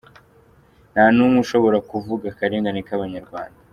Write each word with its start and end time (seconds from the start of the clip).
Nta 0.93 1.05
n’umwe 1.15 1.37
ushobora 1.45 1.77
kuvuga 1.89 2.25
akarengane 2.33 2.79
k’abanyarwanda. 2.87 3.59